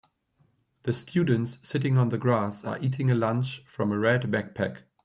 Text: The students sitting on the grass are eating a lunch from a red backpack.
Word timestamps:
The 0.81 0.93
students 0.93 1.59
sitting 1.61 1.95
on 1.95 2.09
the 2.09 2.17
grass 2.17 2.63
are 2.65 2.79
eating 2.79 3.11
a 3.11 3.15
lunch 3.15 3.63
from 3.67 3.91
a 3.91 3.99
red 3.99 4.23
backpack. 4.31 4.81